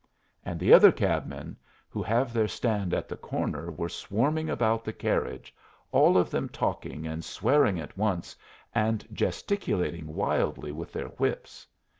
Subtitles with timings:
[0.43, 1.55] And the other cabmen
[1.87, 5.53] who have their stand at the corner were swarming about the carriage,
[5.91, 8.35] all of them talking and swearing at once,
[8.73, 11.67] and gesticulating wildly with their whips.